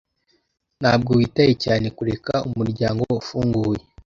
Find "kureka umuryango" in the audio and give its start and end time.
1.97-3.03